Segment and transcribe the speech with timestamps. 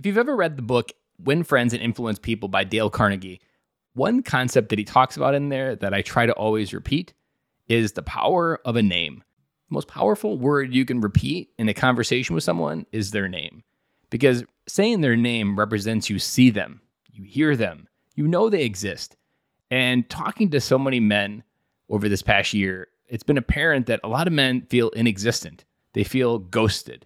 [0.00, 3.42] If you've ever read the book Win Friends and Influence People by Dale Carnegie,
[3.92, 7.12] one concept that he talks about in there that I try to always repeat
[7.68, 9.22] is the power of a name.
[9.68, 13.62] The most powerful word you can repeat in a conversation with someone is their name.
[14.08, 16.80] Because saying their name represents you see them,
[17.12, 19.18] you hear them, you know they exist.
[19.70, 21.42] And talking to so many men
[21.90, 25.66] over this past year, it's been apparent that a lot of men feel inexistent.
[25.92, 27.04] They feel ghosted.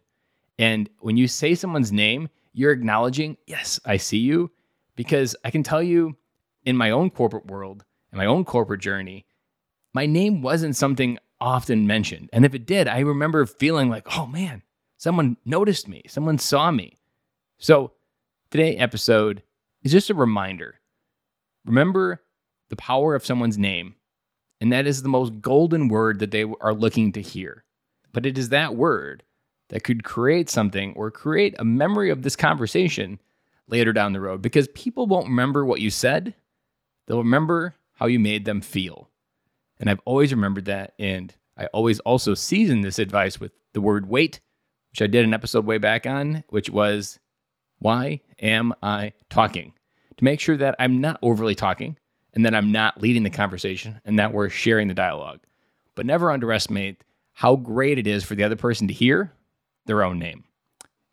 [0.58, 4.50] And when you say someone's name, you're acknowledging, yes, I see you.
[4.96, 6.16] Because I can tell you
[6.64, 9.26] in my own corporate world, in my own corporate journey,
[9.92, 12.30] my name wasn't something often mentioned.
[12.32, 14.62] And if it did, I remember feeling like, oh man,
[14.96, 16.96] someone noticed me, someone saw me.
[17.58, 17.92] So
[18.50, 19.42] today episode
[19.82, 20.80] is just a reminder.
[21.64, 22.22] Remember
[22.70, 23.96] the power of someone's name,
[24.60, 27.64] and that is the most golden word that they are looking to hear.
[28.12, 29.24] But it is that word
[29.74, 33.18] that could create something or create a memory of this conversation
[33.66, 36.32] later down the road because people won't remember what you said,
[37.06, 39.10] they'll remember how you made them feel.
[39.80, 40.94] And I've always remembered that.
[41.00, 44.38] And I always also season this advice with the word wait,
[44.92, 47.18] which I did an episode way back on, which was
[47.80, 49.72] why am I talking?
[50.18, 51.98] To make sure that I'm not overly talking
[52.32, 55.40] and that I'm not leading the conversation and that we're sharing the dialogue.
[55.96, 59.32] But never underestimate how great it is for the other person to hear
[59.86, 60.44] their own name.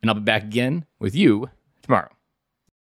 [0.01, 1.49] And I'll be back again with you
[1.81, 2.09] tomorrow.